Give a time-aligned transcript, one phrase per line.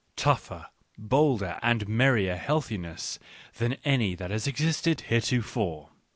[0.15, 0.65] tougher,
[0.97, 3.19] bolder, and merrier healthiness
[3.59, 5.89] than any I that has existed heretofore.